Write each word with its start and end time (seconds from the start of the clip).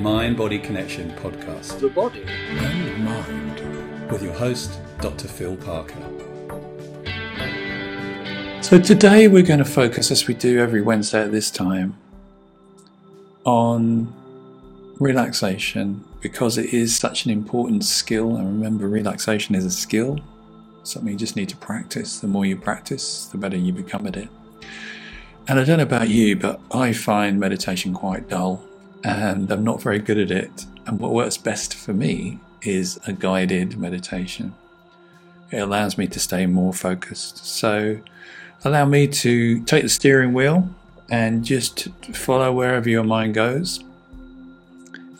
Mind 0.00 0.38
Body 0.38 0.58
Connection 0.58 1.10
podcast 1.16 1.78
the 1.78 1.90
body. 1.90 2.22
and 2.22 3.04
mind. 3.04 4.10
with 4.10 4.22
your 4.22 4.32
host, 4.32 4.80
Dr. 5.02 5.28
Phil 5.28 5.56
Parker. 5.58 6.00
So 8.62 8.80
today 8.80 9.28
we're 9.28 9.42
going 9.42 9.58
to 9.58 9.64
focus, 9.66 10.10
as 10.10 10.26
we 10.26 10.32
do 10.32 10.58
every 10.58 10.80
Wednesday 10.80 11.22
at 11.22 11.32
this 11.32 11.50
time, 11.50 11.98
on 13.44 14.10
relaxation 15.00 16.02
because 16.22 16.56
it 16.56 16.72
is 16.72 16.96
such 16.96 17.26
an 17.26 17.30
important 17.30 17.84
skill. 17.84 18.36
And 18.36 18.46
remember, 18.46 18.88
relaxation 18.88 19.54
is 19.54 19.66
a 19.66 19.70
skill, 19.70 20.18
something 20.82 21.12
you 21.12 21.18
just 21.18 21.36
need 21.36 21.50
to 21.50 21.58
practice. 21.58 22.20
The 22.20 22.26
more 22.26 22.46
you 22.46 22.56
practice, 22.56 23.26
the 23.26 23.36
better 23.36 23.58
you 23.58 23.74
become 23.74 24.06
at 24.06 24.16
it. 24.16 24.30
And 25.46 25.60
I 25.60 25.64
don't 25.64 25.76
know 25.76 25.82
about 25.82 26.08
you, 26.08 26.36
but 26.36 26.58
I 26.72 26.94
find 26.94 27.38
meditation 27.38 27.92
quite 27.92 28.30
dull 28.30 28.64
and 29.04 29.50
I'm 29.50 29.64
not 29.64 29.82
very 29.82 29.98
good 29.98 30.18
at 30.18 30.30
it. 30.30 30.66
And 30.86 30.98
what 30.98 31.12
works 31.12 31.36
best 31.36 31.74
for 31.74 31.92
me 31.92 32.38
is 32.62 32.98
a 33.06 33.12
guided 33.12 33.78
meditation. 33.78 34.54
It 35.50 35.58
allows 35.58 35.98
me 35.98 36.06
to 36.08 36.20
stay 36.20 36.46
more 36.46 36.72
focused. 36.72 37.44
So, 37.44 38.00
allow 38.64 38.84
me 38.84 39.08
to 39.08 39.62
take 39.64 39.82
the 39.82 39.88
steering 39.88 40.32
wheel 40.32 40.68
and 41.10 41.44
just 41.44 41.88
follow 42.14 42.52
wherever 42.52 42.88
your 42.88 43.04
mind 43.04 43.34
goes. 43.34 43.82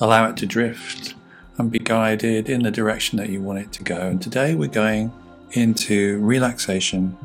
Allow 0.00 0.30
it 0.30 0.36
to 0.38 0.46
drift 0.46 1.14
and 1.58 1.70
be 1.70 1.78
guided 1.78 2.48
in 2.48 2.62
the 2.62 2.70
direction 2.70 3.18
that 3.18 3.28
you 3.28 3.40
want 3.40 3.58
it 3.58 3.72
to 3.72 3.82
go. 3.82 4.00
And 4.08 4.22
today 4.22 4.54
we're 4.54 4.68
going 4.68 5.12
into 5.52 6.18
relaxation 6.20 7.16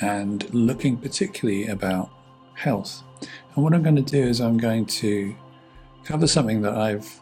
and 0.00 0.52
looking 0.52 0.96
particularly 0.96 1.68
about 1.68 2.10
health. 2.54 3.02
And 3.54 3.64
what 3.64 3.74
I'm 3.74 3.82
going 3.82 3.96
to 3.96 4.02
do 4.02 4.22
is 4.22 4.40
I'm 4.40 4.58
going 4.58 4.86
to 4.86 5.34
cover 6.04 6.26
something 6.26 6.62
that 6.62 6.74
I've 6.74 7.20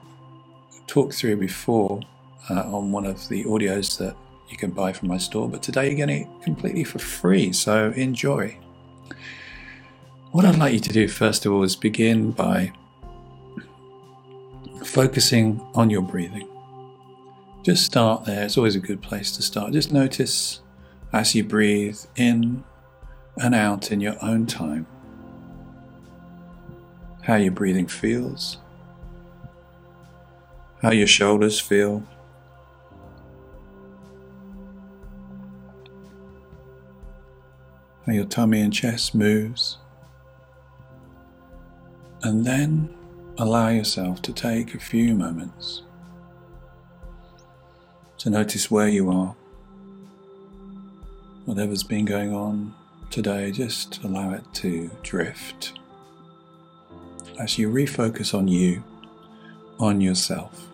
talked 0.86 1.14
through 1.14 1.36
before 1.36 2.00
uh, 2.48 2.74
on 2.74 2.92
one 2.92 3.06
of 3.06 3.28
the 3.28 3.44
audios 3.44 3.98
that 3.98 4.16
you 4.48 4.56
can 4.56 4.70
buy 4.70 4.92
from 4.92 5.08
my 5.08 5.18
store, 5.18 5.48
but 5.48 5.62
today 5.62 5.86
you're 5.86 5.96
getting 5.96 6.22
it 6.22 6.42
completely 6.42 6.84
for 6.84 6.98
free, 6.98 7.52
so 7.52 7.90
enjoy. 7.90 8.56
What 10.32 10.44
I'd 10.44 10.58
like 10.58 10.72
you 10.72 10.80
to 10.80 10.92
do 10.92 11.08
first 11.08 11.46
of 11.46 11.52
all 11.52 11.62
is 11.62 11.76
begin 11.76 12.32
by 12.32 12.72
focusing 14.84 15.60
on 15.74 15.90
your 15.90 16.02
breathing. 16.02 16.48
Just 17.62 17.84
start 17.84 18.24
there, 18.24 18.44
it's 18.44 18.56
always 18.56 18.76
a 18.76 18.80
good 18.80 19.02
place 19.02 19.36
to 19.36 19.42
start. 19.42 19.72
Just 19.72 19.92
notice 19.92 20.60
as 21.12 21.34
you 21.34 21.44
breathe 21.44 21.98
in 22.16 22.64
and 23.36 23.54
out 23.54 23.92
in 23.92 24.00
your 24.00 24.16
own 24.22 24.46
time 24.46 24.86
how 27.30 27.36
your 27.36 27.52
breathing 27.52 27.86
feels, 27.86 28.58
how 30.82 30.90
your 30.90 31.06
shoulders 31.06 31.60
feel. 31.60 32.02
How 38.04 38.12
your 38.14 38.24
tummy 38.24 38.60
and 38.60 38.72
chest 38.72 39.14
moves. 39.14 39.78
And 42.24 42.44
then 42.44 42.92
allow 43.38 43.68
yourself 43.68 44.20
to 44.22 44.32
take 44.32 44.74
a 44.74 44.80
few 44.80 45.14
moments 45.14 45.82
to 48.18 48.28
notice 48.28 48.72
where 48.72 48.88
you 48.88 49.08
are. 49.08 49.36
Whatever's 51.44 51.84
been 51.84 52.06
going 52.06 52.34
on 52.34 52.74
today, 53.08 53.52
just 53.52 54.02
allow 54.02 54.32
it 54.32 54.42
to 54.54 54.90
drift 55.04 55.74
as 57.40 57.58
you 57.58 57.70
refocus 57.70 58.34
on 58.34 58.46
you, 58.46 58.84
on 59.78 59.98
yourself. 60.00 60.66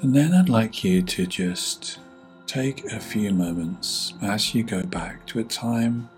And 0.00 0.14
then 0.14 0.32
I'd 0.32 0.48
like 0.48 0.84
you 0.84 1.02
to 1.02 1.26
just 1.26 1.98
take 2.46 2.84
a 2.92 3.00
few 3.00 3.32
moments 3.32 4.14
as 4.22 4.54
you 4.54 4.62
go 4.62 4.82
back 4.84 5.26
to 5.26 5.40
a 5.40 5.44
time 5.44 6.08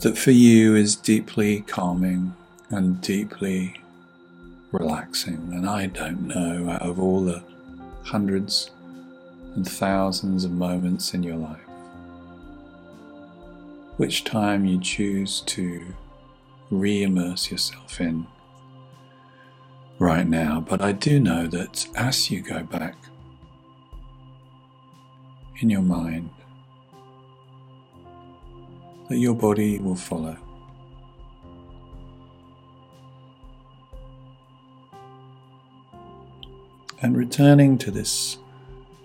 that 0.00 0.16
for 0.16 0.30
you 0.30 0.76
is 0.76 0.94
deeply 0.94 1.62
calming 1.62 2.32
and 2.68 3.00
deeply 3.00 3.80
relaxing. 4.70 5.48
And 5.52 5.68
I 5.68 5.86
don't 5.86 6.28
know, 6.28 6.70
out 6.70 6.82
of 6.82 7.00
all 7.00 7.24
the 7.24 7.42
hundreds 8.04 8.70
and 9.54 9.68
thousands 9.68 10.44
of 10.44 10.52
moments 10.52 11.14
in 11.14 11.22
your 11.22 11.36
life, 11.36 11.60
which 13.96 14.24
time 14.24 14.64
you 14.64 14.80
choose 14.80 15.40
to 15.42 15.94
re 16.70 17.02
immerse 17.02 17.50
yourself 17.50 18.00
in 18.00 18.26
right 19.98 20.26
now. 20.26 20.60
But 20.60 20.80
I 20.80 20.92
do 20.92 21.20
know 21.20 21.46
that 21.48 21.86
as 21.94 22.30
you 22.30 22.40
go 22.40 22.62
back 22.62 22.96
in 25.60 25.70
your 25.70 25.82
mind, 25.82 26.30
that 29.08 29.18
your 29.18 29.34
body 29.34 29.78
will 29.78 29.96
follow. 29.96 30.36
And 37.02 37.16
returning 37.16 37.78
to 37.78 37.90
this 37.90 38.38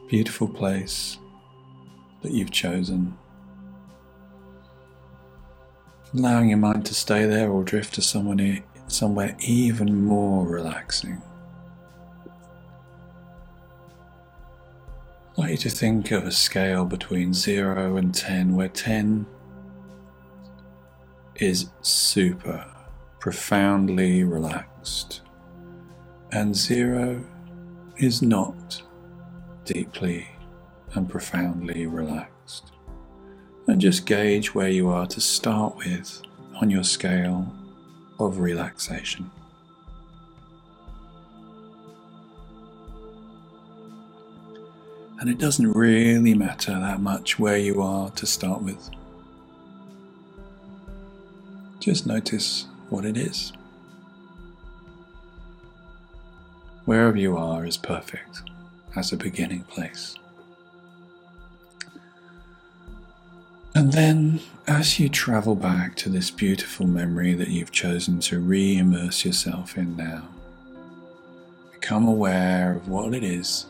beautiful 0.08 0.48
place 0.48 1.18
that 2.22 2.32
you've 2.32 2.52
chosen, 2.52 3.18
allowing 6.14 6.50
your 6.50 6.58
mind 6.58 6.86
to 6.86 6.94
stay 6.94 7.26
there 7.26 7.50
or 7.50 7.64
drift 7.64 7.96
to 7.96 8.02
someone 8.02 8.40
e- 8.40 8.64
somewhere 8.88 9.36
even 9.40 10.06
more 10.06 10.48
relaxing. 10.48 11.22
I'd 15.32 15.38
like 15.38 15.52
you 15.52 15.58
to 15.58 15.70
think 15.70 16.12
of 16.12 16.26
a 16.26 16.32
scale 16.32 16.86
between 16.86 17.34
0 17.34 17.98
and 17.98 18.14
10, 18.14 18.56
where 18.56 18.70
10 18.70 19.26
is 21.36 21.70
super, 21.82 22.66
profoundly 23.20 24.24
relaxed, 24.24 25.22
and 26.32 26.56
0 26.56 27.26
is 27.98 28.22
not 28.22 28.82
deeply 29.66 30.28
and 30.94 31.10
profoundly 31.10 31.86
relaxed. 31.86 32.72
And 33.68 33.82
just 33.82 34.06
gauge 34.06 34.54
where 34.54 34.70
you 34.70 34.90
are 34.90 35.08
to 35.08 35.20
start 35.20 35.76
with 35.78 36.22
on 36.62 36.70
your 36.70 36.84
scale 36.84 37.52
of 38.20 38.40
relaxation. 38.40 39.30
And 45.20 45.30
it 45.30 45.40
doesn't 45.40 45.72
really 45.72 46.36
matter 46.36 46.80
that 46.80 47.02
much 47.02 47.40
where 47.40 47.58
you 47.58 47.82
are 47.82 48.12
to 48.12 48.26
start 48.28 48.62
with. 48.62 48.90
Just 51.80 52.06
notice 52.06 52.68
what 52.90 53.06
it 53.06 53.18
is. 53.18 53.52
Wherever 56.86 57.18
you 57.18 57.36
are 57.36 57.66
is 57.66 57.78
perfect 57.78 58.44
as 58.96 59.12
a 59.12 59.18
beginning 59.18 59.64
place. 59.64 60.16
And 63.76 63.92
then, 63.92 64.40
as 64.68 65.00
you 65.00 65.10
travel 65.10 65.54
back 65.54 65.96
to 65.98 66.10
this 66.10 66.32
beautiful 66.32 66.88
memory 66.88 67.34
that 67.34 67.50
you've 67.50 67.72
chosen 67.72 68.20
to 68.22 68.40
re 68.40 68.78
immerse 68.78 69.26
yourself 69.26 69.78
in 69.78 69.98
now, 69.98 70.30
become 71.74 72.08
aware 72.08 72.76
of 72.76 72.88
what 72.88 73.14
it 73.14 73.24
is 73.24 73.66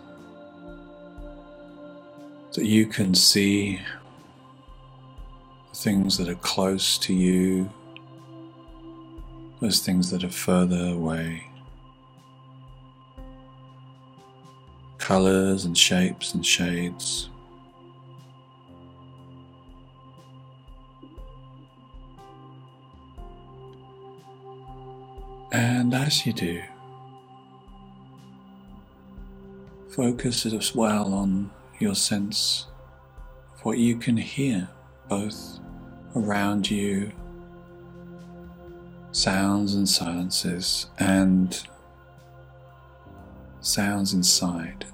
that 2.53 2.65
you 2.65 2.85
can 2.85 3.13
see 3.13 3.81
the 5.71 5.77
things 5.77 6.17
that 6.17 6.29
are 6.29 6.35
close 6.35 6.97
to 6.99 7.13
you, 7.13 7.69
those 9.59 9.79
things 9.79 10.09
that 10.11 10.23
are 10.23 10.29
further 10.29 10.87
away. 10.93 11.43
Colors 15.15 15.63
and 15.63 15.77
shapes 15.77 16.33
and 16.33 16.45
shades. 16.45 17.29
And 25.53 25.93
as 25.93 26.25
you 26.25 26.33
do, 26.33 26.61
focus 29.87 30.45
as 30.45 30.75
well 30.75 31.13
on 31.13 31.49
your 31.79 31.95
sense 31.95 32.65
of 33.53 33.63
what 33.63 33.77
you 33.77 33.95
can 33.95 34.17
hear 34.17 34.67
both 35.07 35.61
around 36.17 36.69
you, 36.69 37.09
sounds 39.13 39.75
and 39.75 39.87
silences, 39.87 40.87
and 40.99 41.65
sounds 43.61 44.13
inside 44.13 44.85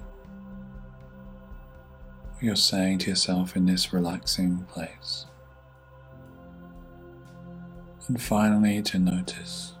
you're 2.42 2.56
saying 2.56 2.98
to 2.98 3.10
yourself 3.10 3.54
in 3.54 3.64
this 3.66 3.92
relaxing 3.92 4.64
place. 4.64 5.26
And 8.08 8.20
finally, 8.20 8.82
to 8.82 8.98
notice 8.98 9.74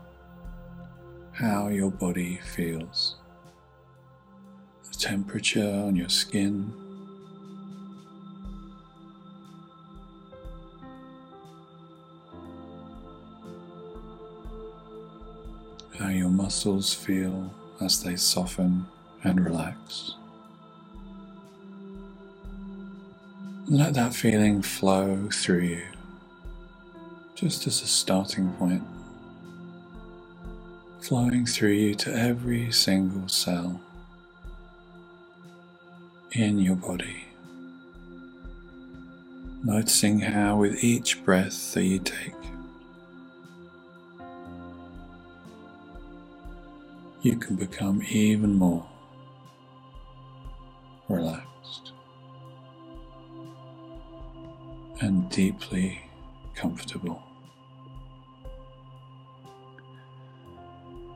how 1.32 1.66
your 1.66 1.90
body 1.90 2.38
feels, 2.54 3.16
the 4.88 4.96
temperature 4.96 5.82
on 5.86 5.96
your 5.96 6.08
skin. 6.08 6.72
How 15.98 16.10
your 16.10 16.28
muscles 16.28 16.94
feel 16.94 17.52
as 17.80 18.04
they 18.04 18.14
soften 18.14 18.86
and 19.24 19.44
relax. 19.44 20.14
Let 23.72 23.94
that 23.94 24.14
feeling 24.14 24.60
flow 24.60 25.30
through 25.32 25.60
you, 25.60 25.82
just 27.34 27.66
as 27.66 27.80
a 27.80 27.86
starting 27.86 28.52
point, 28.58 28.82
flowing 31.00 31.46
through 31.46 31.70
you 31.70 31.94
to 31.94 32.14
every 32.14 32.70
single 32.70 33.28
cell 33.28 33.80
in 36.32 36.58
your 36.58 36.76
body. 36.76 37.24
Noticing 39.64 40.20
how, 40.20 40.56
with 40.56 40.84
each 40.84 41.24
breath 41.24 41.72
that 41.72 41.84
you 41.84 41.98
take, 41.98 42.34
you 47.22 47.36
can 47.36 47.56
become 47.56 48.02
even 48.10 48.52
more 48.52 48.86
relaxed 51.08 51.51
and 55.00 55.28
deeply 55.30 56.00
comfortable. 56.54 57.22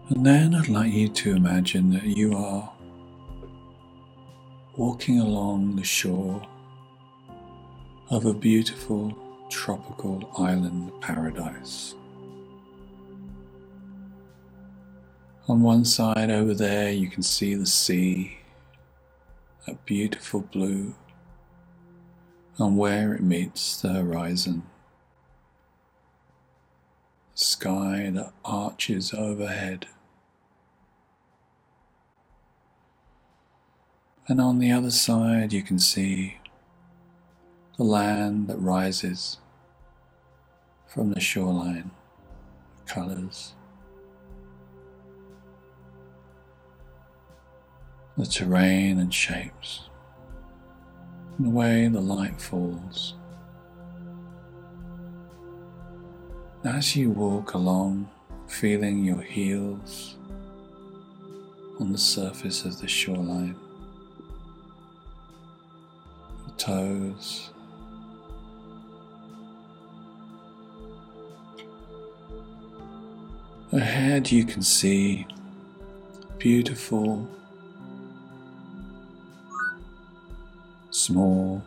And 0.09 0.25
then 0.25 0.55
I'd 0.55 0.69
like 0.69 0.93
you 0.93 1.09
to 1.09 1.35
imagine 1.35 1.91
that 1.91 2.05
you 2.05 2.37
are 2.37 2.73
walking 4.77 5.19
along 5.19 5.77
the 5.77 5.85
shore 5.85 6.47
of 8.11 8.25
a 8.25 8.33
beautiful 8.33 9.17
tropical 9.51 10.31
island 10.39 10.93
paradise. 11.01 11.95
On 15.49 15.63
one 15.63 15.85
side 15.85 16.31
over 16.31 16.55
there, 16.55 16.91
you 16.91 17.09
can 17.09 17.23
see 17.23 17.55
the 17.55 17.67
sea, 17.67 18.39
a 19.67 19.75
beautiful 19.75 20.41
blue 20.41 20.95
and 22.59 22.79
where 22.79 23.15
it 23.15 23.23
meets 23.23 23.81
the 23.81 23.91
horizon. 23.93 24.63
Sky 27.35 28.11
that 28.15 28.33
arches 28.45 29.13
overhead. 29.13 29.87
And 34.29 34.41
on 34.41 34.59
the 34.59 34.73
other 34.73 34.91
side, 34.91 35.53
you 35.53 35.63
can 35.63 35.79
see 35.79 36.39
the 37.77 37.85
land 37.85 38.49
that 38.49 38.57
rises 38.57 39.39
from 40.87 41.13
the 41.13 41.21
shoreline, 41.21 41.91
the 42.79 42.93
colours, 42.93 43.53
the 48.17 48.25
terrain 48.25 48.99
and 48.99 49.13
shapes 49.13 49.91
and 51.37 51.47
the 51.47 51.51
way 51.51 51.89
the 51.89 52.01
light 52.01 52.41
falls. 52.41 53.15
As 56.65 56.97
you 56.97 57.11
walk 57.11 57.55
along, 57.55 58.09
feeling 58.49 59.05
your 59.05 59.21
heels 59.21 60.17
on 61.79 61.93
the 61.93 61.99
surface 61.99 62.65
of 62.65 62.81
the 62.81 62.89
shoreline, 62.89 63.57
your 66.47 66.57
toes. 66.57 67.51
Ahead, 73.73 74.33
you 74.33 74.45
can 74.45 74.63
see 74.63 75.27
beautiful 76.39 77.29
small, 81.07 81.63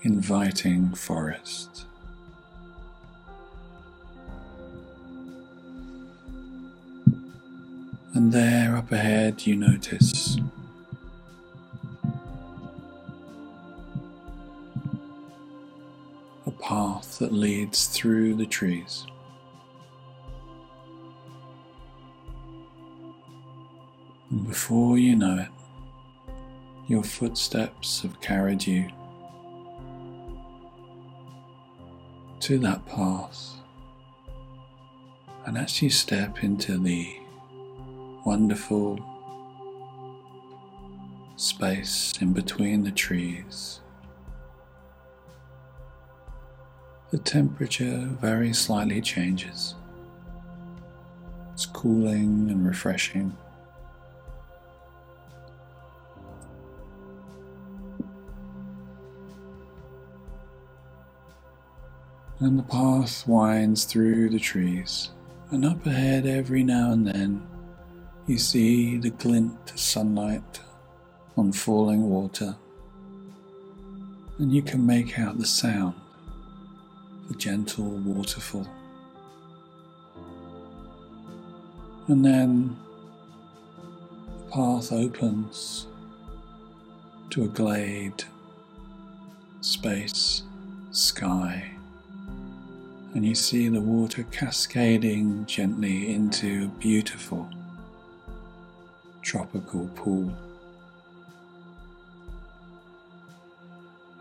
inviting 0.00 0.94
forest. 0.94 1.84
And 8.14 8.32
there 8.32 8.76
up 8.76 8.90
ahead, 8.92 9.46
you 9.46 9.56
notice 9.56 10.38
a 16.46 16.50
path 16.50 17.18
that 17.18 17.30
leads 17.34 17.88
through 17.88 18.36
the 18.36 18.46
trees. 18.46 19.04
Before 24.54 24.96
you 24.96 25.16
know 25.16 25.36
it, 25.36 25.48
your 26.86 27.02
footsteps 27.02 28.02
have 28.02 28.20
carried 28.20 28.64
you 28.64 28.88
to 32.38 32.56
that 32.60 32.86
path. 32.86 33.50
And 35.44 35.58
as 35.58 35.82
you 35.82 35.90
step 35.90 36.44
into 36.44 36.78
the 36.78 37.16
wonderful 38.24 39.00
space 41.34 42.14
in 42.20 42.32
between 42.32 42.84
the 42.84 42.92
trees, 42.92 43.80
the 47.10 47.18
temperature 47.18 48.08
very 48.20 48.52
slightly 48.52 49.00
changes. 49.00 49.74
It's 51.52 51.66
cooling 51.66 52.50
and 52.50 52.64
refreshing. 52.64 53.36
And 62.40 62.58
the 62.58 62.64
path 62.64 63.26
winds 63.28 63.84
through 63.84 64.28
the 64.28 64.38
trees, 64.38 65.10
and 65.50 65.64
up 65.64 65.86
ahead 65.86 66.26
every 66.26 66.64
now 66.64 66.90
and 66.90 67.06
then 67.06 67.46
you 68.26 68.38
see 68.38 68.96
the 68.98 69.10
glint 69.10 69.70
of 69.70 69.78
sunlight 69.78 70.60
on 71.36 71.52
falling 71.52 72.08
water, 72.08 72.56
and 74.38 74.52
you 74.52 74.62
can 74.62 74.84
make 74.84 75.18
out 75.18 75.38
the 75.38 75.46
sound 75.46 75.94
of 77.24 77.36
a 77.36 77.38
gentle 77.38 77.98
waterfall. 77.98 78.66
And 82.08 82.24
then 82.24 82.76
the 84.38 84.50
path 84.50 84.92
opens 84.92 85.86
to 87.30 87.44
a 87.44 87.48
glade, 87.48 88.24
space, 89.60 90.42
sky 90.90 91.73
and 93.14 93.24
you 93.24 93.34
see 93.34 93.68
the 93.68 93.80
water 93.80 94.24
cascading 94.32 95.46
gently 95.46 96.12
into 96.12 96.64
a 96.64 96.78
beautiful 96.80 97.48
tropical 99.22 99.88
pool. 99.94 100.32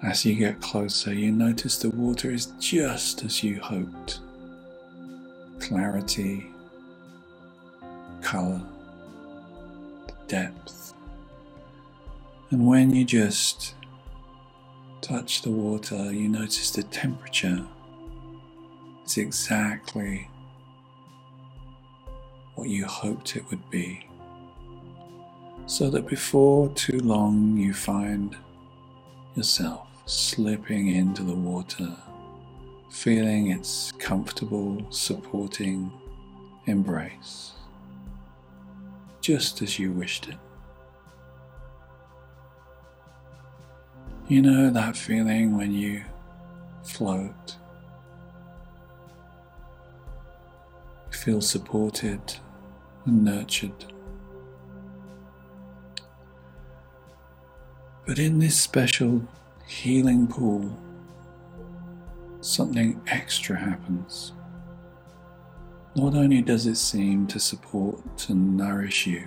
As 0.04 0.26
you 0.26 0.36
get 0.36 0.62
closer, 0.62 1.14
you 1.14 1.32
notice 1.32 1.78
the 1.80 1.90
water 1.90 2.30
is 2.30 2.48
just 2.60 3.24
as 3.24 3.44
you 3.44 3.60
hoped 3.60 4.20
clarity, 5.60 6.52
colour, 8.22 8.62
depth. 10.28 10.94
And 12.52 12.68
when 12.68 12.94
you 12.94 13.06
just 13.06 13.74
touch 15.02 15.42
the 15.42 15.52
water, 15.52 16.12
you 16.12 16.28
notice 16.28 16.70
the 16.72 16.84
temperature 16.84 17.66
is 19.06 19.18
exactly 19.18 20.30
what 22.56 22.70
you 22.70 22.86
hoped 22.86 23.36
it 23.36 23.50
would 23.50 23.70
be. 23.70 24.08
So 25.66 25.90
that 25.90 26.08
before 26.08 26.70
too 26.70 27.00
long 27.00 27.58
you 27.58 27.74
find 27.74 28.36
yourself 29.36 29.88
slipping 30.06 30.90
into 30.90 31.24
the 31.24 31.36
water, 31.36 31.96
feeling 32.90 33.52
its 33.52 33.92
comfortable, 33.94 34.86
supporting 34.90 35.92
embrace, 36.68 37.54
just 39.22 39.62
as 39.62 39.80
you 39.80 39.92
wished 39.92 40.28
it. 40.28 40.38
You 44.28 44.42
know 44.42 44.70
that 44.70 44.96
feeling 44.96 45.58
when 45.58 45.74
you 45.74 46.04
float 46.84 47.58
feel 51.24 51.40
supported 51.40 52.20
and 53.06 53.24
nurtured. 53.24 53.86
But 58.06 58.20
in 58.20 58.40
this 58.40 58.60
special 58.60 59.26
healing 59.66 60.28
pool, 60.28 60.78
something 62.42 63.02
extra 63.08 63.58
happens. 63.58 64.34
Not 65.96 66.14
only 66.14 66.42
does 66.42 66.68
it 66.68 66.76
seem 66.76 67.26
to 67.28 67.40
support 67.40 68.28
and 68.28 68.58
nourish 68.58 69.08
you 69.08 69.24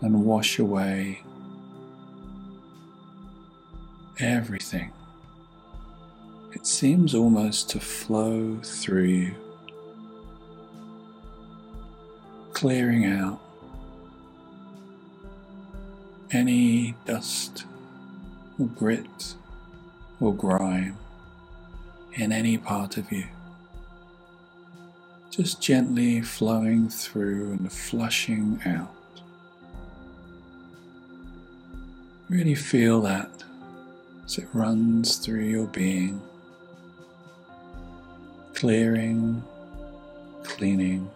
and 0.00 0.24
wash 0.24 0.58
away 0.58 1.22
everything, 4.18 4.90
it 6.52 6.66
seems 6.66 7.14
almost 7.14 7.70
to 7.70 7.78
flow 7.78 8.58
through 8.64 9.04
you, 9.04 9.34
clearing 12.60 13.06
out 13.06 13.40
any 16.30 16.94
dust 17.06 17.64
or 18.58 18.66
grit 18.66 19.34
or 20.20 20.34
grime 20.34 20.94
in 22.12 22.32
any 22.32 22.58
part 22.58 22.98
of 22.98 23.10
you. 23.10 23.24
Just 25.30 25.62
gently 25.62 26.20
flowing 26.20 26.90
through 26.90 27.52
and 27.52 27.72
flushing 27.72 28.60
out. 28.66 28.94
Really 32.28 32.54
feel 32.54 33.00
that 33.00 33.42
as 34.26 34.36
it 34.36 34.48
runs 34.52 35.16
through 35.16 35.44
your 35.44 35.66
being, 35.68 36.20
clearing, 38.52 39.42
cleaning, 40.42 41.10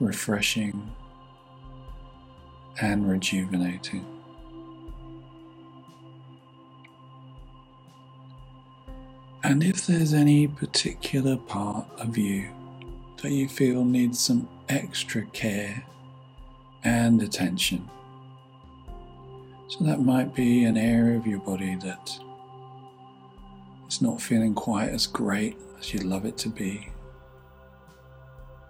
refreshing, 0.00 0.90
and 2.80 3.08
rejuvenating. 3.08 4.04
And 9.42 9.62
if 9.62 9.86
there's 9.86 10.14
any 10.14 10.48
particular 10.48 11.36
part 11.36 11.86
of 11.98 12.16
you 12.16 12.48
that 13.22 13.30
you 13.30 13.46
feel 13.48 13.84
needs 13.84 14.18
some 14.18 14.48
extra 14.68 15.24
care 15.26 15.84
and 16.82 17.22
attention, 17.22 17.88
so 19.68 19.84
that 19.84 20.00
might 20.00 20.34
be 20.34 20.64
an 20.64 20.76
area 20.76 21.18
of 21.18 21.26
your 21.26 21.40
body 21.40 21.74
that 21.76 22.18
is 23.88 24.00
not 24.00 24.20
feeling 24.20 24.54
quite 24.54 24.88
as 24.88 25.06
great 25.06 25.56
as 25.78 25.92
you'd 25.92 26.04
love 26.04 26.24
it 26.24 26.38
to 26.38 26.48
be, 26.48 26.88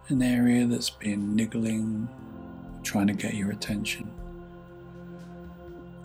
an 0.08 0.22
area 0.22 0.66
that's 0.66 0.90
been 0.90 1.34
niggling, 1.34 2.08
trying 2.82 3.06
to 3.06 3.14
get 3.14 3.34
your 3.34 3.50
attention. 3.50 4.10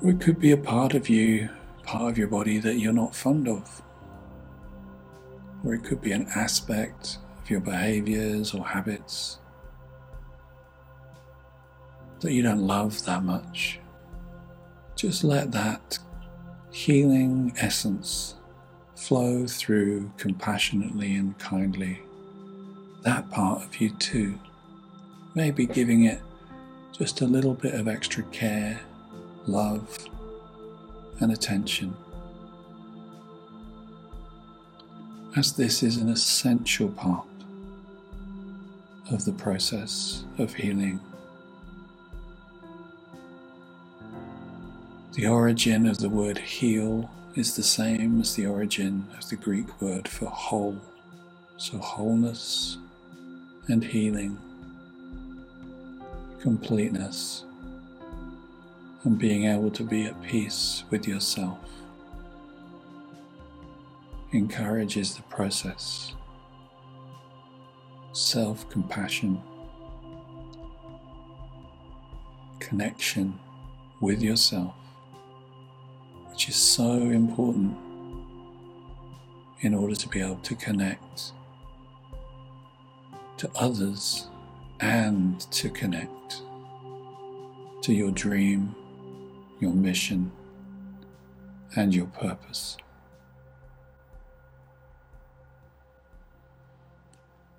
Or 0.02 0.12
it 0.12 0.22
could 0.22 0.40
be 0.40 0.52
a 0.52 0.58
part 0.58 0.94
of 0.94 1.10
you, 1.10 1.50
part 1.84 2.12
of 2.12 2.18
your 2.18 2.28
body 2.28 2.60
that 2.60 2.76
you're 2.76 2.94
not 2.94 3.16
fond 3.16 3.48
of 3.48 3.82
or 5.64 5.74
it 5.74 5.84
could 5.84 6.02
be 6.02 6.12
an 6.12 6.28
aspect 6.36 7.18
of 7.42 7.50
your 7.50 7.60
behaviors 7.60 8.54
or 8.54 8.66
habits 8.66 9.40
that 12.22 12.34
you 12.34 12.42
don't 12.42 12.66
love 12.66 13.04
that 13.06 13.24
much. 13.24 13.80
Just 14.96 15.24
let 15.24 15.52
that 15.52 15.98
healing 16.72 17.54
essence 17.58 18.36
flow 18.96 19.48
through 19.48 20.12
compassionately 20.18 21.16
and 21.16 21.38
kindly 21.40 22.02
that 23.04 23.30
part 23.32 23.64
of 23.64 23.80
you 23.82 23.92
too. 23.92 24.40
Maybe 25.36 25.66
giving 25.66 26.04
it 26.06 26.22
just 26.92 27.22
a 27.22 27.26
little 27.26 27.54
bit 27.54 27.74
of 27.74 27.88
extra 27.88 28.24
care, 28.24 28.80
love, 29.48 29.98
and 31.20 31.32
attention. 31.32 31.96
as 35.36 35.54
this 35.54 35.84
is 35.84 35.98
an 35.98 36.10
essential 36.10 36.90
part 36.90 37.26
of 39.12 39.26
the 39.26 39.32
process 39.32 40.26
of 40.38 40.54
healing. 40.54 41.00
The 45.14 45.28
origin 45.28 45.86
of 45.88 46.00
the 46.00 46.10
word 46.10 46.38
heal 46.38 47.10
is 47.36 47.56
the 47.56 47.64
same 47.64 48.22
as 48.22 48.36
the 48.36 48.48
origin 48.48 49.08
of 49.18 49.30
the 49.30 49.36
Greek 49.36 49.82
word 49.82 50.08
for 50.08 50.26
whole, 50.26 50.78
so 51.58 51.78
wholeness 51.78 52.78
and 53.70 53.84
healing, 53.84 54.36
completeness, 56.42 57.46
and 59.04 59.20
being 59.20 59.46
able 59.46 59.70
to 59.70 59.84
be 59.84 60.06
at 60.06 60.22
peace 60.24 60.84
with 60.90 61.08
yourself 61.08 61.60
encourages 64.32 65.16
the 65.16 65.22
process. 65.24 66.14
Self 68.12 68.68
compassion, 68.70 69.40
connection 72.60 73.40
with 74.02 74.22
yourself, 74.22 74.74
which 76.32 76.50
is 76.50 76.56
so 76.56 76.94
important 76.94 77.78
in 79.62 79.76
order 79.76 79.94
to 79.94 80.10
be 80.10 80.22
able 80.22 80.38
to 80.38 80.56
connect 80.56 81.34
to 83.40 83.50
others 83.56 84.28
and 84.82 85.40
to 85.52 85.70
connect 85.70 86.42
to 87.82 87.94
your 87.94 88.12
dream, 88.12 88.76
your 89.60 89.74
mission, 89.74 90.32
and 91.76 91.96
your 91.96 92.08
purpose. 92.08 92.78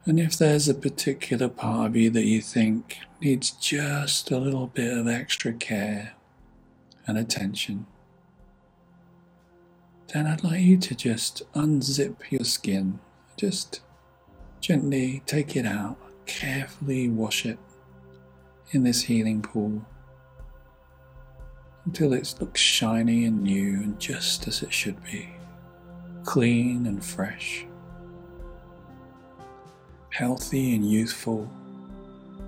And 0.05 0.21
if 0.21 0.37
there's 0.37 0.69
a 0.69 0.75
particular 0.75 1.49
part 1.49 1.89
of 1.89 1.97
you 1.97 2.11
that 2.11 2.25
you 2.25 2.41
think 2.43 2.99
needs 3.21 3.51
just 3.51 4.31
a 4.31 4.39
little 4.39 4.67
bit 4.67 4.97
of 4.97 5.09
extra 5.09 5.53
care 5.53 6.15
and 7.07 7.17
attention, 7.17 7.87
then 10.13 10.27
I'd 10.27 10.45
like 10.45 10.61
you 10.61 10.77
to 10.79 10.95
just 10.95 11.43
unzip 11.53 12.17
your 12.31 12.45
skin. 12.45 12.99
Just 13.37 13.81
gently 14.61 15.23
take 15.27 15.57
it 15.57 15.67
out, 15.67 15.97
carefully 16.27 17.09
wash 17.09 17.47
it 17.47 17.59
in 18.73 18.85
this 18.85 19.03
healing 19.03 19.43
pool 19.43 19.85
until 21.87 22.13
it 22.13 22.35
looks 22.41 22.61
shiny 22.61 23.25
and 23.25 23.43
new 23.43 23.75
and 23.75 23.99
just 23.99 24.47
as 24.47 24.63
it 24.63 24.73
should 24.73 25.03
be, 25.05 25.29
clean 26.25 26.87
and 26.87 27.03
fresh. 27.05 27.67
Healthy 30.11 30.75
and 30.75 30.89
youthful, 30.89 31.51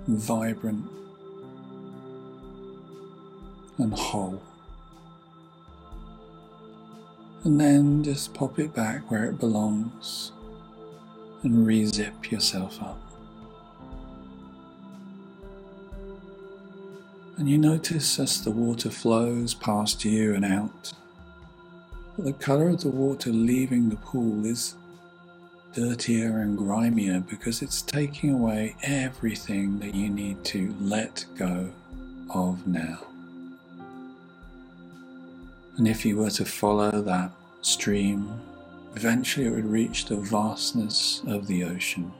vibrant 0.07 0.85
and 3.79 3.93
whole. 3.93 4.41
And 7.43 7.59
then 7.59 8.03
just 8.03 8.33
pop 8.33 8.59
it 8.59 8.73
back 8.73 9.09
where 9.09 9.25
it 9.25 9.39
belongs 9.39 10.32
and 11.43 11.67
re-zip 11.67 12.31
yourself 12.31 12.81
up. 12.81 12.99
And 17.37 17.49
you 17.49 17.57
notice 17.57 18.19
as 18.19 18.43
the 18.43 18.51
water 18.51 18.89
flows 18.89 19.53
past 19.53 20.05
you 20.05 20.35
and 20.35 20.45
out, 20.45 20.93
that 22.15 22.23
the 22.23 22.33
colour 22.33 22.69
of 22.69 22.81
the 22.81 22.89
water 22.89 23.31
leaving 23.31 23.89
the 23.89 23.95
pool 23.97 24.45
is 24.45 24.75
dirtier 25.73 26.39
and 26.39 26.57
grimier 26.57 27.19
because 27.27 27.63
it's 27.63 27.81
taking 27.81 28.31
away 28.31 28.75
everything 28.83 29.79
that 29.79 29.95
you 29.95 30.09
need 30.09 30.43
to 30.45 30.75
let 30.79 31.25
go 31.35 31.71
of 32.29 32.65
now. 32.67 32.99
And 35.77 35.87
if 35.87 36.05
you 36.05 36.17
were 36.17 36.29
to 36.31 36.45
follow 36.45 37.01
that 37.01 37.31
stream, 37.61 38.29
eventually 38.95 39.47
it 39.47 39.51
would 39.51 39.65
reach 39.65 40.05
the 40.05 40.17
vastness 40.17 41.21
of 41.27 41.47
the 41.47 41.63
ocean. 41.63 42.11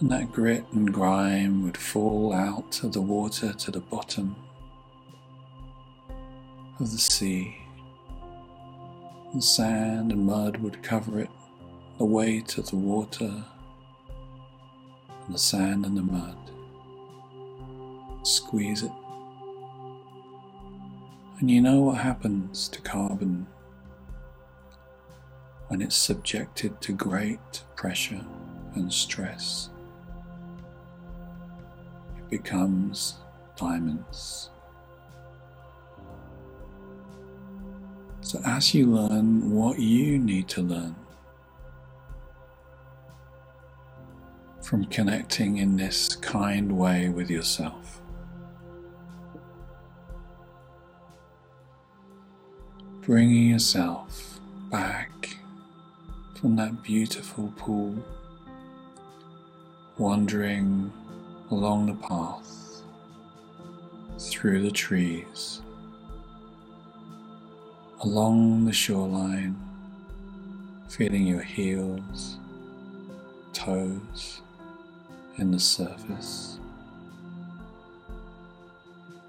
And 0.00 0.10
that 0.10 0.32
grit 0.32 0.64
and 0.72 0.92
grime 0.92 1.62
would 1.64 1.76
fall 1.76 2.32
out 2.32 2.82
of 2.82 2.92
the 2.92 3.02
water 3.02 3.52
to 3.52 3.70
the 3.70 3.80
bottom 3.80 4.36
of 6.78 6.90
the 6.90 6.98
sea 6.98 7.60
the 9.34 9.40
sand 9.40 10.10
and 10.10 10.26
mud 10.26 10.56
would 10.56 10.82
cover 10.82 11.20
it, 11.20 11.30
the 11.98 12.04
weight 12.04 12.58
of 12.58 12.68
the 12.70 12.76
water 12.76 13.44
and 15.24 15.34
the 15.34 15.38
sand 15.38 15.86
and 15.86 15.96
the 15.96 16.02
mud. 16.02 16.36
Squeeze 18.24 18.82
it 18.82 18.90
And 21.40 21.50
you 21.50 21.62
know 21.62 21.80
what 21.80 21.96
happens 21.96 22.68
to 22.68 22.82
carbon 22.82 23.46
when 25.68 25.80
it's 25.80 25.96
subjected 25.96 26.78
to 26.82 26.92
great 26.92 27.62
pressure 27.76 28.22
and 28.74 28.92
stress. 28.92 29.70
It 32.18 32.28
becomes 32.28 33.14
diamonds. 33.56 34.50
So, 38.20 38.42
as 38.44 38.74
you 38.74 38.84
learn 38.86 39.50
what 39.50 39.78
you 39.78 40.18
need 40.18 40.46
to 40.48 40.60
learn 40.60 40.94
from 44.60 44.84
connecting 44.84 45.56
in 45.56 45.76
this 45.76 46.16
kind 46.16 46.76
way 46.76 47.08
with 47.08 47.30
yourself, 47.30 47.99
bringing 53.10 53.50
yourself 53.50 54.38
back 54.70 55.36
from 56.36 56.54
that 56.54 56.80
beautiful 56.80 57.52
pool, 57.56 57.92
wandering 59.98 60.92
along 61.50 61.86
the 61.86 62.06
path 62.06 62.82
through 64.16 64.62
the 64.62 64.70
trees, 64.70 65.60
along 68.04 68.64
the 68.64 68.72
shoreline, 68.72 69.58
feeling 70.88 71.26
your 71.26 71.42
heels, 71.42 72.38
toes 73.52 74.40
in 75.38 75.50
the 75.50 75.58
surface, 75.58 76.60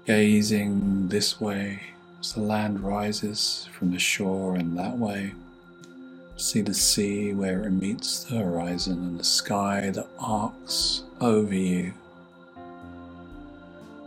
gazing 0.06 1.08
this 1.08 1.40
way 1.40 1.91
as 2.22 2.32
the 2.32 2.40
land 2.40 2.80
rises 2.80 3.68
from 3.76 3.90
the 3.90 3.98
shore 3.98 4.54
and 4.54 4.78
that 4.78 4.96
way 4.96 5.34
See 6.42 6.60
the 6.60 6.74
sea 6.74 7.34
where 7.34 7.62
it 7.62 7.70
meets 7.70 8.24
the 8.24 8.38
horizon 8.38 8.94
and 8.94 9.20
the 9.20 9.24
sky 9.24 9.90
that 9.90 10.08
arcs 10.18 11.04
over 11.20 11.54
you. 11.54 11.92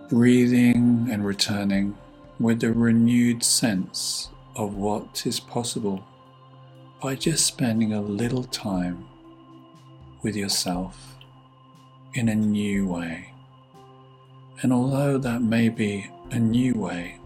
Breathing 0.09 1.07
and 1.09 1.25
returning 1.25 1.95
with 2.39 2.61
a 2.63 2.73
renewed 2.73 3.41
sense 3.41 4.29
of 4.57 4.75
what 4.75 5.25
is 5.25 5.39
possible 5.39 6.03
by 7.01 7.15
just 7.15 7.45
spending 7.45 7.93
a 7.93 8.01
little 8.01 8.43
time 8.43 9.05
with 10.21 10.35
yourself 10.35 11.17
in 12.15 12.27
a 12.27 12.35
new 12.35 12.85
way. 12.85 13.31
And 14.61 14.73
although 14.73 15.17
that 15.19 15.41
may 15.41 15.69
be 15.69 16.09
a 16.31 16.39
new 16.39 16.73
way, 16.73 17.17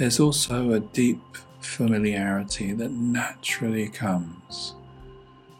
there's 0.00 0.18
also 0.18 0.72
a 0.72 0.80
deep 0.80 1.20
familiarity 1.60 2.72
that 2.72 2.90
naturally 2.90 3.86
comes 3.86 4.74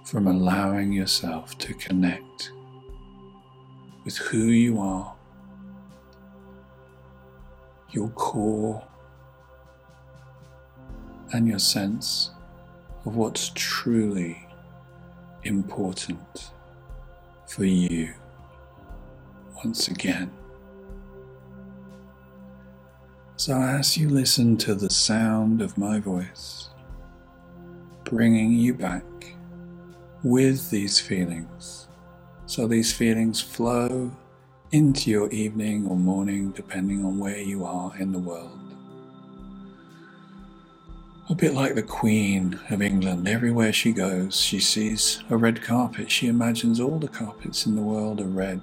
from 0.03 0.27
allowing 0.27 0.95
yourself 0.95 1.59
to 1.59 1.75
connect 1.75 2.51
with 4.03 4.17
who 4.17 4.45
you 4.45 4.81
are, 4.81 5.15
your 7.91 8.09
core, 8.09 8.83
and 11.35 11.47
your 11.47 11.59
sense 11.59 12.31
of 13.05 13.17
what's 13.17 13.53
truly 13.55 14.49
important 15.43 16.51
for 17.47 17.67
you 17.67 18.15
once 19.63 19.89
again. 19.89 20.33
So, 23.41 23.59
as 23.59 23.97
you 23.97 24.11
listen 24.11 24.59
to 24.59 24.75
the 24.75 24.91
sound 24.91 25.63
of 25.63 25.79
my 25.79 25.99
voice, 25.99 26.69
bringing 28.05 28.53
you 28.53 28.75
back 28.75 29.03
with 30.23 30.69
these 30.69 31.01
feelings, 31.01 31.89
so 32.45 32.67
these 32.67 32.93
feelings 32.93 33.41
flow 33.41 34.13
into 34.73 35.11
your 35.11 35.31
evening 35.31 35.87
or 35.87 35.97
morning, 35.97 36.51
depending 36.51 37.03
on 37.03 37.19
where 37.19 37.39
you 37.39 37.65
are 37.65 37.97
in 37.97 38.13
the 38.13 38.19
world. 38.19 38.61
A 41.31 41.35
bit 41.35 41.55
like 41.55 41.75
the 41.75 41.83
Queen 41.83 42.61
of 42.69 42.83
England, 42.83 43.27
everywhere 43.27 43.73
she 43.73 43.93
goes, 43.93 44.39
she 44.39 44.61
sees 44.61 45.25
a 45.31 45.37
red 45.39 45.63
carpet. 45.63 46.11
She 46.11 46.27
imagines 46.27 46.79
all 46.79 46.99
the 46.99 47.09
carpets 47.09 47.65
in 47.65 47.75
the 47.75 47.81
world 47.81 48.21
are 48.21 48.25
red 48.25 48.61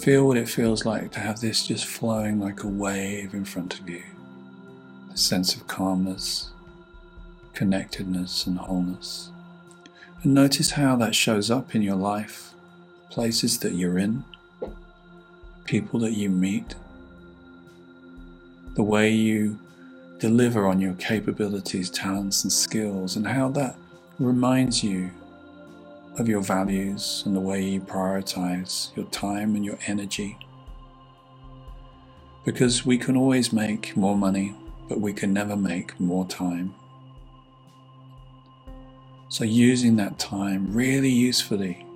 Feel 0.00 0.28
what 0.28 0.36
it 0.36 0.48
feels 0.48 0.84
like 0.84 1.10
to 1.12 1.18
have 1.18 1.40
this 1.40 1.66
just 1.66 1.84
flowing 1.84 2.38
like 2.38 2.62
a 2.62 2.68
wave 2.68 3.34
in 3.34 3.44
front 3.44 3.80
of 3.80 3.90
you. 3.90 4.02
A 5.12 5.16
sense 5.16 5.56
of 5.56 5.66
calmness, 5.66 6.50
connectedness, 7.52 8.46
and 8.46 8.58
wholeness. 8.58 9.32
And 10.22 10.34
notice 10.34 10.70
how 10.70 10.94
that 10.96 11.16
shows 11.16 11.50
up 11.50 11.74
in 11.74 11.82
your 11.82 11.96
life, 11.96 12.54
places 13.10 13.58
that 13.58 13.74
you're 13.74 13.98
in, 13.98 14.24
people 15.64 15.98
that 16.00 16.12
you 16.12 16.30
meet, 16.30 16.76
the 18.74 18.84
way 18.84 19.10
you 19.10 19.58
deliver 20.20 20.66
on 20.68 20.80
your 20.80 20.94
capabilities, 20.94 21.90
talents, 21.90 22.44
and 22.44 22.52
skills, 22.52 23.16
and 23.16 23.26
how 23.26 23.48
that 23.48 23.74
reminds 24.20 24.84
you 24.84 25.10
of 26.18 26.28
your 26.28 26.40
values 26.40 27.22
and 27.24 27.34
the 27.34 27.40
way 27.40 27.62
you 27.62 27.80
prioritize 27.80 28.94
your 28.96 29.06
time 29.06 29.54
and 29.54 29.64
your 29.64 29.78
energy. 29.86 30.36
Because 32.44 32.84
we 32.84 32.98
can 32.98 33.16
always 33.16 33.52
make 33.52 33.96
more 33.96 34.16
money, 34.16 34.54
but 34.88 35.00
we 35.00 35.12
can 35.12 35.32
never 35.32 35.56
make 35.56 35.98
more 36.00 36.26
time. 36.26 36.74
So, 39.28 39.44
using 39.44 39.96
that 39.96 40.18
time 40.18 40.72
really 40.72 41.10
usefully, 41.10 41.86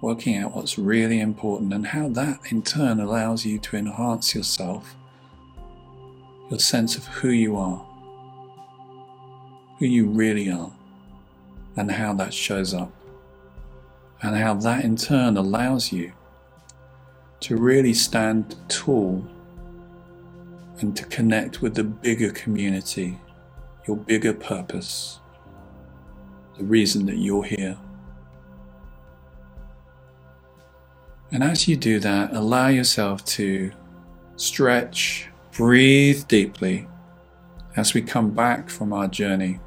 working 0.00 0.36
out 0.36 0.54
what's 0.54 0.78
really 0.78 1.20
important 1.20 1.72
and 1.72 1.86
how 1.86 2.08
that 2.10 2.40
in 2.50 2.62
turn 2.62 3.00
allows 3.00 3.46
you 3.46 3.58
to 3.60 3.76
enhance 3.76 4.34
yourself, 4.34 4.96
your 6.50 6.58
sense 6.58 6.96
of 6.96 7.06
who 7.06 7.30
you 7.30 7.56
are, 7.56 7.86
who 9.78 9.86
you 9.86 10.06
really 10.06 10.50
are, 10.50 10.72
and 11.76 11.92
how 11.92 12.12
that 12.14 12.34
shows 12.34 12.74
up 12.74 12.92
and 14.22 14.36
how 14.36 14.54
that 14.54 14.84
in 14.84 14.96
turn 14.96 15.36
allows 15.36 15.92
you 15.92 16.12
to 17.40 17.56
really 17.56 17.94
stand 17.94 18.56
tall 18.68 19.24
and 20.80 20.96
to 20.96 21.04
connect 21.06 21.62
with 21.62 21.74
the 21.74 21.84
bigger 21.84 22.30
community, 22.30 23.18
your 23.86 23.96
bigger 23.96 24.32
purpose, 24.32 25.20
the 26.56 26.64
reason 26.64 27.06
that 27.06 27.18
you're 27.18 27.44
here. 27.44 27.76
And 31.30 31.42
as 31.42 31.68
you 31.68 31.76
do 31.76 32.00
that, 32.00 32.34
allow 32.34 32.68
yourself 32.68 33.24
to 33.26 33.70
stretch, 34.36 35.28
breathe 35.52 36.26
deeply 36.26 36.88
as 37.76 37.94
we 37.94 38.02
come 38.02 38.30
back 38.30 38.70
from 38.70 38.92
our 38.92 39.06
journey, 39.06 39.60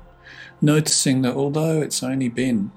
noticing 0.61 1.21
that 1.21 1.35
although 1.35 1.81
it's 1.81 2.03
only 2.03 2.29
been 2.29 2.71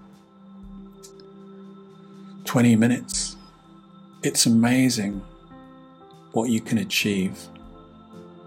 20 2.45 2.77
minutes. 2.77 3.37
It's 4.23 4.47
amazing 4.47 5.23
what 6.33 6.51
you 6.51 6.61
can 6.61 6.79
achieve 6.79 7.39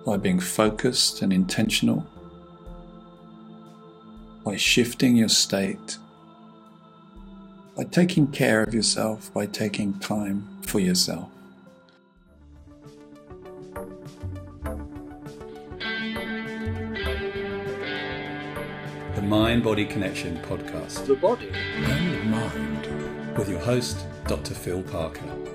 by 0.05 0.17
being 0.17 0.39
focused 0.39 1.21
and 1.21 1.33
intentional, 1.33 2.05
by 4.45 4.55
shifting 4.55 5.15
your 5.15 5.29
state, 5.29 5.97
by 7.75 7.83
taking 7.83 8.27
care 8.27 8.63
of 8.63 8.73
yourself, 8.73 9.33
by 9.33 9.45
taking 9.45 9.93
time 9.99 10.47
for 10.61 10.79
yourself. 10.79 11.29
The 19.15 19.23
Mind 19.23 19.63
Body 19.63 19.85
Connection 19.85 20.37
podcast. 20.43 21.05
The 21.07 21.15
body 21.15 21.49
And 21.53 22.31
mind 22.31 23.06
with 23.37 23.49
your 23.49 23.59
host, 23.59 24.05
Dr. 24.25 24.53
Phil 24.53 24.81
Parker. 24.83 25.46